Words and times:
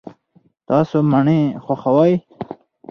تاسو 0.67 0.97
مڼې 1.11 1.39
خوښوئ؟ 1.63 2.13